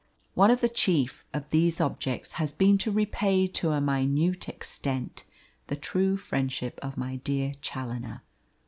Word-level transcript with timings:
One 0.33 0.49
of 0.49 0.61
the 0.61 0.67
chief 0.67 1.23
of 1.31 1.47
these 1.51 1.79
objects 1.79 2.33
has 2.41 2.53
been 2.53 2.79
to 2.79 2.91
repay 2.91 3.47
to 3.49 3.69
a 3.69 3.79
minute 3.79 4.49
extent 4.49 5.25
the 5.67 5.75
true 5.75 6.17
friendship 6.17 6.79
of 6.81 6.97
my 6.97 7.17
dear 7.17 7.53
Challoner. 7.61 8.23